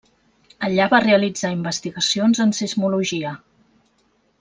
[0.67, 3.39] Allà va realitzar investigacions en sismologia.